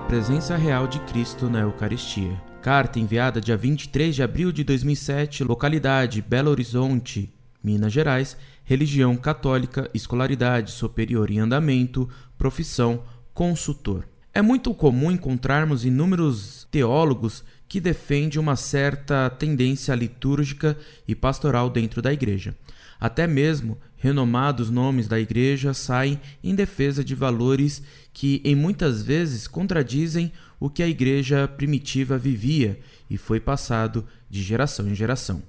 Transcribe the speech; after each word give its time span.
presença 0.00 0.56
real 0.56 0.88
de 0.88 0.98
Cristo 1.02 1.48
na 1.48 1.60
Eucaristia. 1.60 2.42
Carta 2.60 2.98
enviada 2.98 3.40
dia 3.40 3.56
23 3.56 4.16
de 4.16 4.20
abril 4.20 4.50
de 4.50 4.64
2007, 4.64 5.44
localidade 5.44 6.20
Belo 6.20 6.50
Horizonte, 6.50 7.32
Minas 7.62 7.92
Gerais, 7.92 8.36
religião 8.64 9.16
católica, 9.16 9.88
escolaridade 9.94 10.72
superior 10.72 11.30
em 11.30 11.38
andamento, 11.38 12.08
profissão 12.36 13.04
consultor. 13.32 14.08
É 14.34 14.42
muito 14.42 14.74
comum 14.74 15.12
encontrarmos 15.12 15.84
inúmeros 15.84 16.66
teólogos 16.68 17.44
que 17.68 17.80
defendem 17.80 18.40
uma 18.40 18.56
certa 18.56 19.30
tendência 19.30 19.94
litúrgica 19.94 20.76
e 21.06 21.14
pastoral 21.14 21.70
dentro 21.70 22.02
da 22.02 22.12
igreja. 22.12 22.56
Até 22.98 23.28
mesmo 23.28 23.78
renomados 23.98 24.70
nomes 24.70 25.06
da 25.06 25.20
igreja 25.20 25.74
saem 25.74 26.18
em 26.42 26.54
defesa 26.54 27.04
de 27.04 27.14
valores 27.14 27.82
que, 28.12 28.40
em 28.44 28.54
muitas 28.54 29.02
vezes, 29.02 29.46
contradizem 29.46 30.32
o 30.58 30.70
que 30.70 30.82
a 30.82 30.88
igreja 30.88 31.46
primitiva 31.46 32.16
vivia 32.16 32.80
e 33.10 33.18
foi 33.18 33.38
passado 33.38 34.06
de 34.30 34.42
geração 34.42 34.88
em 34.88 34.94
geração. 34.94 35.42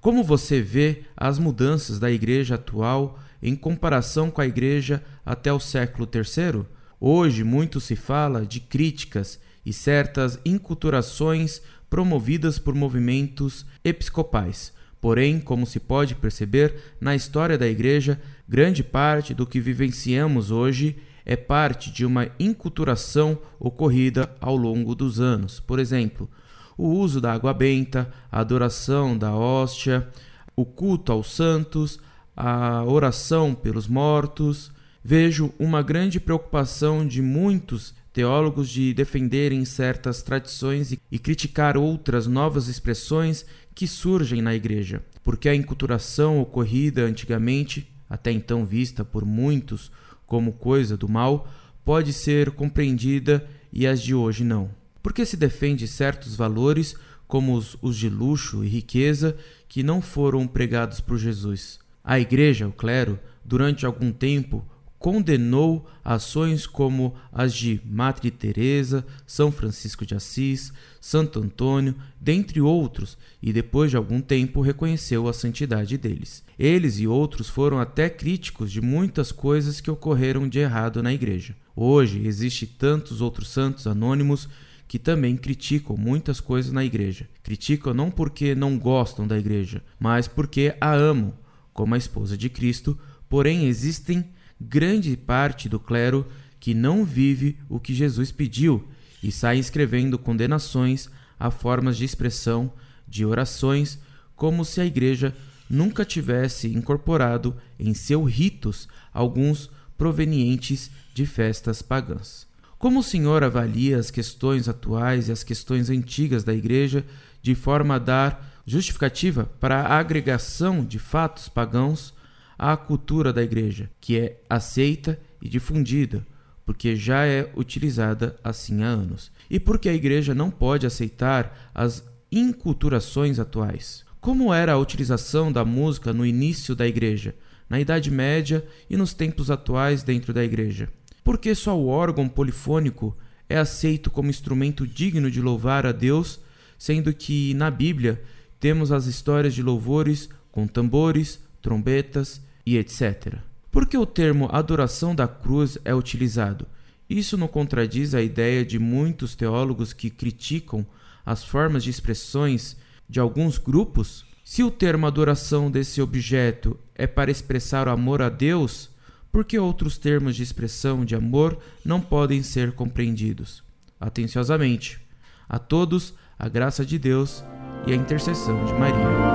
Como 0.00 0.22
você 0.22 0.60
vê 0.60 1.04
as 1.16 1.38
mudanças 1.38 1.98
da 1.98 2.10
igreja 2.10 2.56
atual 2.56 3.18
em 3.42 3.54
comparação 3.54 4.30
com 4.30 4.40
a 4.40 4.46
igreja 4.46 5.02
até 5.24 5.52
o 5.52 5.60
século 5.60 6.08
III? 6.12 6.66
Hoje 7.00 7.44
muito 7.44 7.80
se 7.80 7.96
fala 7.96 8.44
de 8.44 8.60
críticas 8.60 9.38
e 9.64 9.72
certas 9.72 10.38
inculturações 10.44 11.62
promovidas 11.88 12.58
por 12.58 12.74
movimentos 12.74 13.64
episcopais. 13.82 14.73
Porém, 15.04 15.38
como 15.38 15.66
se 15.66 15.78
pode 15.78 16.14
perceber, 16.14 16.96
na 16.98 17.14
história 17.14 17.58
da 17.58 17.68
Igreja, 17.68 18.18
grande 18.48 18.82
parte 18.82 19.34
do 19.34 19.46
que 19.46 19.60
vivenciamos 19.60 20.50
hoje 20.50 20.96
é 21.26 21.36
parte 21.36 21.92
de 21.92 22.06
uma 22.06 22.30
inculturação 22.40 23.38
ocorrida 23.60 24.34
ao 24.40 24.56
longo 24.56 24.94
dos 24.94 25.20
anos. 25.20 25.60
Por 25.60 25.78
exemplo, 25.78 26.26
o 26.74 26.88
uso 26.88 27.20
da 27.20 27.34
água 27.34 27.52
benta, 27.52 28.10
a 28.32 28.40
adoração 28.40 29.14
da 29.14 29.36
hóstia, 29.36 30.08
o 30.56 30.64
culto 30.64 31.12
aos 31.12 31.34
santos, 31.34 32.00
a 32.34 32.82
oração 32.84 33.54
pelos 33.54 33.86
mortos. 33.86 34.72
Vejo 35.04 35.52
uma 35.58 35.82
grande 35.82 36.18
preocupação 36.18 37.06
de 37.06 37.20
muitos 37.20 37.92
teólogos 38.14 38.70
de 38.70 38.94
defenderem 38.94 39.64
certas 39.64 40.22
tradições 40.22 40.96
e 41.10 41.18
criticar 41.18 41.76
outras 41.76 42.28
novas 42.28 42.68
expressões 42.68 43.44
que 43.74 43.86
surgem 43.86 44.40
na 44.40 44.54
igreja, 44.54 45.02
porque 45.22 45.48
a 45.48 45.54
enculturação 45.54 46.40
ocorrida 46.40 47.02
antigamente, 47.02 47.90
até 48.08 48.30
então 48.30 48.64
vista 48.64 49.04
por 49.04 49.24
muitos 49.24 49.90
como 50.26 50.52
coisa 50.52 50.96
do 50.96 51.08
mal, 51.08 51.48
pode 51.84 52.12
ser 52.12 52.50
compreendida 52.52 53.46
e 53.72 53.86
as 53.86 54.00
de 54.00 54.14
hoje 54.14 54.44
não. 54.44 54.70
Porque 55.02 55.26
se 55.26 55.36
defende 55.36 55.86
certos 55.86 56.34
valores, 56.34 56.96
como 57.26 57.54
os, 57.54 57.76
os 57.82 57.96
de 57.96 58.08
luxo 58.08 58.64
e 58.64 58.68
riqueza, 58.68 59.36
que 59.68 59.82
não 59.82 60.00
foram 60.00 60.46
pregados 60.46 61.00
por 61.00 61.18
Jesus. 61.18 61.78
A 62.02 62.18
igreja, 62.18 62.68
o 62.68 62.72
clero, 62.72 63.18
durante 63.44 63.84
algum 63.84 64.12
tempo 64.12 64.64
condenou 65.04 65.86
ações 66.02 66.66
como 66.66 67.14
as 67.30 67.52
de 67.52 67.78
Madre 67.84 68.30
Teresa, 68.30 69.04
São 69.26 69.52
Francisco 69.52 70.06
de 70.06 70.14
Assis, 70.14 70.72
Santo 70.98 71.40
Antônio, 71.40 71.94
dentre 72.18 72.58
outros, 72.58 73.18
e 73.42 73.52
depois 73.52 73.90
de 73.90 73.98
algum 73.98 74.22
tempo 74.22 74.62
reconheceu 74.62 75.28
a 75.28 75.34
santidade 75.34 75.98
deles. 75.98 76.42
Eles 76.58 76.98
e 76.98 77.06
outros 77.06 77.50
foram 77.50 77.78
até 77.78 78.08
críticos 78.08 78.72
de 78.72 78.80
muitas 78.80 79.30
coisas 79.30 79.78
que 79.78 79.90
ocorreram 79.90 80.48
de 80.48 80.60
errado 80.60 81.02
na 81.02 81.12
igreja. 81.12 81.54
Hoje 81.76 82.26
existe 82.26 82.66
tantos 82.66 83.20
outros 83.20 83.50
santos 83.50 83.86
anônimos 83.86 84.48
que 84.88 84.98
também 84.98 85.36
criticam 85.36 85.98
muitas 85.98 86.40
coisas 86.40 86.72
na 86.72 86.82
igreja. 86.82 87.28
Criticam 87.42 87.92
não 87.92 88.10
porque 88.10 88.54
não 88.54 88.78
gostam 88.78 89.28
da 89.28 89.38
igreja, 89.38 89.82
mas 90.00 90.26
porque 90.26 90.74
a 90.80 90.94
amam, 90.94 91.34
como 91.74 91.94
a 91.94 91.98
esposa 91.98 92.38
de 92.38 92.48
Cristo, 92.48 92.98
porém 93.28 93.66
existem 93.66 94.32
grande 94.68 95.16
parte 95.16 95.68
do 95.68 95.78
clero 95.78 96.26
que 96.58 96.74
não 96.74 97.04
vive 97.04 97.58
o 97.68 97.78
que 97.78 97.94
Jesus 97.94 98.32
pediu 98.32 98.88
e 99.22 99.30
sai 99.30 99.58
escrevendo 99.58 100.18
condenações 100.18 101.08
a 101.38 101.50
formas 101.50 101.96
de 101.96 102.04
expressão, 102.04 102.72
de 103.06 103.24
orações, 103.24 103.98
como 104.34 104.64
se 104.64 104.80
a 104.80 104.86
igreja 104.86 105.34
nunca 105.68 106.04
tivesse 106.04 106.68
incorporado 106.68 107.56
em 107.78 107.94
seus 107.94 108.30
ritos 108.30 108.88
alguns 109.12 109.70
provenientes 109.96 110.90
de 111.12 111.26
festas 111.26 111.82
pagãs. 111.82 112.46
Como 112.78 113.00
o 113.00 113.02
senhor 113.02 113.42
avalia 113.42 113.98
as 113.98 114.10
questões 114.10 114.68
atuais 114.68 115.28
e 115.28 115.32
as 115.32 115.42
questões 115.42 115.88
antigas 115.88 116.44
da 116.44 116.52
igreja 116.52 117.04
de 117.42 117.54
forma 117.54 117.96
a 117.96 117.98
dar 117.98 118.62
justificativa 118.66 119.44
para 119.60 119.82
a 119.82 119.98
agregação 119.98 120.84
de 120.84 120.98
fatos 120.98 121.48
pagãos 121.48 122.12
à 122.58 122.76
cultura 122.76 123.32
da 123.32 123.42
igreja, 123.42 123.90
que 124.00 124.18
é 124.18 124.40
aceita 124.48 125.18
e 125.40 125.48
difundida, 125.48 126.26
porque 126.64 126.96
já 126.96 127.26
é 127.26 127.50
utilizada 127.56 128.36
assim 128.42 128.82
há 128.82 128.86
anos, 128.86 129.30
e 129.50 129.60
porque 129.60 129.88
a 129.88 129.94
igreja 129.94 130.34
não 130.34 130.50
pode 130.50 130.86
aceitar 130.86 131.70
as 131.74 132.04
inculturações 132.30 133.38
atuais. 133.38 134.04
Como 134.20 134.52
era 134.54 134.72
a 134.72 134.78
utilização 134.78 135.52
da 135.52 135.64
música 135.64 136.12
no 136.12 136.24
início 136.24 136.74
da 136.74 136.86
igreja, 136.86 137.34
na 137.68 137.78
Idade 137.78 138.10
Média 138.10 138.64
e 138.88 138.96
nos 138.96 139.12
tempos 139.12 139.50
atuais 139.50 140.02
dentro 140.02 140.32
da 140.32 140.42
igreja? 140.42 140.88
Por 141.22 141.38
que 141.38 141.54
só 141.54 141.78
o 141.78 141.88
órgão 141.88 142.28
polifônico 142.28 143.16
é 143.48 143.58
aceito 143.58 144.10
como 144.10 144.30
instrumento 144.30 144.86
digno 144.86 145.30
de 145.30 145.40
louvar 145.40 145.86
a 145.86 145.92
Deus, 145.92 146.40
sendo 146.78 147.12
que 147.12 147.54
na 147.54 147.70
Bíblia 147.70 148.22
temos 148.58 148.90
as 148.90 149.06
histórias 149.06 149.54
de 149.54 149.62
louvores 149.62 150.28
com 150.50 150.66
tambores, 150.66 151.40
trombetas 151.64 152.42
e 152.66 152.76
etc. 152.76 153.38
Por 153.72 153.86
que 153.86 153.96
o 153.96 154.04
termo 154.04 154.48
adoração 154.52 155.14
da 155.14 155.26
cruz 155.26 155.78
é 155.82 155.94
utilizado? 155.94 156.66
Isso 157.08 157.38
não 157.38 157.48
contradiz 157.48 158.14
a 158.14 158.20
ideia 158.20 158.64
de 158.64 158.78
muitos 158.78 159.34
teólogos 159.34 159.94
que 159.94 160.10
criticam 160.10 160.86
as 161.24 161.42
formas 161.42 161.82
de 161.82 161.88
expressões 161.88 162.76
de 163.08 163.18
alguns 163.18 163.56
grupos? 163.56 164.26
Se 164.44 164.62
o 164.62 164.70
termo 164.70 165.06
adoração 165.06 165.70
desse 165.70 166.02
objeto 166.02 166.78
é 166.94 167.06
para 167.06 167.30
expressar 167.30 167.88
o 167.88 167.90
amor 167.90 168.20
a 168.20 168.28
Deus, 168.28 168.90
por 169.32 169.42
que 169.42 169.58
outros 169.58 169.96
termos 169.96 170.36
de 170.36 170.42
expressão 170.42 171.02
de 171.02 171.16
amor 171.16 171.58
não 171.82 171.98
podem 171.98 172.42
ser 172.42 172.72
compreendidos? 172.72 173.64
Atenciosamente. 173.98 175.00
A 175.48 175.58
todos, 175.58 176.14
a 176.38 176.46
graça 176.46 176.84
de 176.84 176.98
Deus 176.98 177.42
e 177.86 177.92
a 177.92 177.96
intercessão 177.96 178.64
de 178.66 178.72
Maria. 178.74 179.33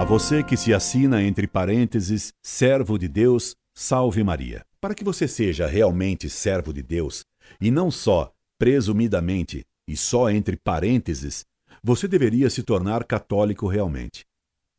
A 0.00 0.04
você 0.04 0.42
que 0.42 0.56
se 0.56 0.72
assina 0.72 1.22
entre 1.22 1.46
parênteses, 1.46 2.32
servo 2.42 2.98
de 2.98 3.06
Deus, 3.06 3.54
salve 3.74 4.24
Maria. 4.24 4.64
Para 4.80 4.94
que 4.94 5.04
você 5.04 5.28
seja 5.28 5.66
realmente 5.66 6.30
servo 6.30 6.72
de 6.72 6.82
Deus, 6.82 7.26
e 7.60 7.70
não 7.70 7.90
só 7.90 8.32
presumidamente 8.58 9.62
e 9.86 9.94
só 9.98 10.30
entre 10.30 10.56
parênteses, 10.56 11.44
você 11.84 12.08
deveria 12.08 12.48
se 12.48 12.62
tornar 12.62 13.04
católico 13.04 13.68
realmente. 13.68 14.24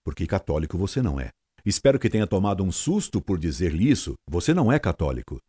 Porque 0.03 0.25
católico 0.25 0.75
você 0.75 1.03
não 1.03 1.19
é. 1.19 1.29
Espero 1.63 1.99
que 1.99 2.09
tenha 2.09 2.25
tomado 2.25 2.63
um 2.63 2.71
susto 2.71 3.21
por 3.21 3.37
dizer-lhe 3.37 3.91
isso. 3.91 4.15
Você 4.27 4.55
não 4.55 4.71
é 4.71 4.79
católico. 4.79 5.39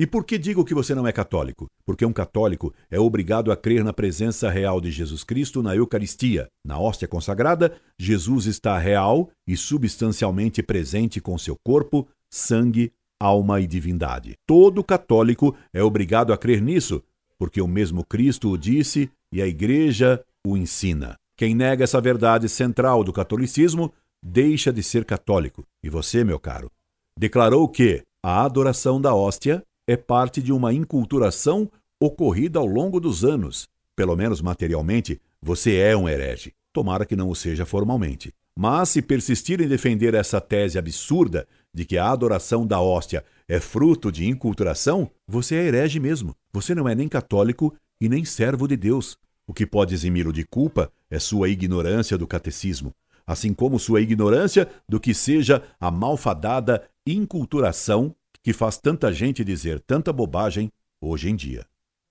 E 0.00 0.06
por 0.06 0.24
que 0.24 0.38
digo 0.38 0.64
que 0.64 0.72
você 0.72 0.94
não 0.94 1.06
é 1.06 1.12
católico? 1.12 1.70
Porque 1.84 2.06
um 2.06 2.12
católico 2.14 2.72
é 2.90 2.98
obrigado 2.98 3.52
a 3.52 3.56
crer 3.56 3.84
na 3.84 3.92
presença 3.92 4.48
real 4.48 4.80
de 4.80 4.90
Jesus 4.90 5.22
Cristo 5.22 5.62
na 5.62 5.76
Eucaristia. 5.76 6.48
Na 6.64 6.78
hóstia 6.80 7.06
consagrada, 7.06 7.76
Jesus 7.98 8.46
está 8.46 8.78
real 8.78 9.28
e 9.46 9.58
substancialmente 9.58 10.62
presente 10.62 11.20
com 11.20 11.36
seu 11.36 11.54
corpo, 11.62 12.08
sangue, 12.30 12.94
alma 13.20 13.60
e 13.60 13.66
divindade. 13.66 14.38
Todo 14.46 14.82
católico 14.82 15.54
é 15.70 15.82
obrigado 15.82 16.32
a 16.32 16.38
crer 16.38 16.62
nisso, 16.62 17.02
porque 17.38 17.60
o 17.60 17.68
mesmo 17.68 18.02
Cristo 18.02 18.48
o 18.48 18.56
disse 18.56 19.10
e 19.30 19.42
a 19.42 19.46
Igreja 19.46 20.24
o 20.46 20.56
ensina. 20.56 21.18
Quem 21.36 21.54
nega 21.54 21.84
essa 21.84 22.00
verdade 22.00 22.48
central 22.48 23.04
do 23.04 23.12
catolicismo 23.12 23.92
deixa 24.22 24.72
de 24.72 24.82
ser 24.82 25.04
católico. 25.04 25.62
E 25.84 25.90
você, 25.90 26.24
meu 26.24 26.40
caro, 26.40 26.70
declarou 27.18 27.68
que 27.68 28.02
a 28.22 28.46
adoração 28.46 28.98
da 28.98 29.14
hóstia 29.14 29.62
é 29.90 29.96
parte 29.96 30.40
de 30.40 30.52
uma 30.52 30.72
inculturação 30.72 31.68
ocorrida 31.98 32.60
ao 32.60 32.66
longo 32.66 33.00
dos 33.00 33.24
anos. 33.24 33.66
Pelo 33.96 34.14
menos 34.14 34.40
materialmente, 34.40 35.20
você 35.42 35.78
é 35.78 35.96
um 35.96 36.08
herege. 36.08 36.52
Tomara 36.72 37.04
que 37.04 37.16
não 37.16 37.28
o 37.28 37.34
seja 37.34 37.66
formalmente. 37.66 38.32
Mas 38.56 38.90
se 38.90 39.02
persistir 39.02 39.60
em 39.60 39.66
defender 39.66 40.14
essa 40.14 40.40
tese 40.40 40.78
absurda 40.78 41.44
de 41.74 41.84
que 41.84 41.98
a 41.98 42.08
adoração 42.08 42.64
da 42.64 42.80
hóstia 42.80 43.24
é 43.48 43.58
fruto 43.58 44.12
de 44.12 44.28
inculturação, 44.28 45.10
você 45.26 45.56
é 45.56 45.66
herege 45.66 45.98
mesmo. 45.98 46.36
Você 46.52 46.72
não 46.72 46.88
é 46.88 46.94
nem 46.94 47.08
católico 47.08 47.74
e 48.00 48.08
nem 48.08 48.24
servo 48.24 48.68
de 48.68 48.76
Deus. 48.76 49.18
O 49.44 49.52
que 49.52 49.66
pode 49.66 49.92
eximi-lo 49.92 50.32
de 50.32 50.44
culpa 50.44 50.88
é 51.10 51.18
sua 51.18 51.48
ignorância 51.48 52.16
do 52.16 52.28
catecismo, 52.28 52.94
assim 53.26 53.52
como 53.52 53.76
sua 53.76 54.00
ignorância 54.00 54.68
do 54.88 55.00
que 55.00 55.12
seja 55.12 55.64
a 55.80 55.90
malfadada 55.90 56.84
inculturação 57.04 58.14
que 58.42 58.52
faz 58.52 58.78
tanta 58.78 59.12
gente 59.12 59.44
dizer 59.44 59.80
tanta 59.80 60.12
bobagem 60.12 60.72
hoje 61.00 61.28
em 61.28 61.36
dia. 61.36 61.66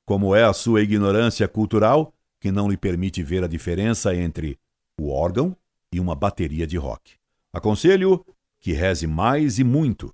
Como 0.06 0.36
é 0.36 0.44
a 0.44 0.54
sua 0.54 0.82
ignorância 0.82 1.48
cultural 1.48 2.14
que 2.40 2.52
não 2.52 2.70
lhe 2.70 2.78
permite 2.78 3.22
ver 3.22 3.44
a 3.44 3.48
diferença 3.48 4.16
entre 4.16 4.58
o 5.00 5.10
órgão 5.10 5.56
e 5.92 6.00
uma 6.00 6.16
bateria 6.16 6.66
de 6.66 6.78
rock. 6.78 7.14
Aconselho 7.52 8.26
que 8.60 8.74
reze 8.74 9.08
mais 9.08 9.60
e 9.60 9.64
muito 9.64 10.14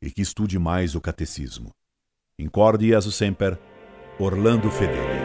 e 0.00 0.10
que 0.10 0.22
estude 0.22 0.58
mais 0.58 0.94
o 0.94 1.00
catecismo. 1.00 1.74
Incorde 2.38 2.88
Jesus 2.88 3.14
Semper, 3.14 3.58
Orlando 4.18 4.70
Fedeli. 4.70 5.23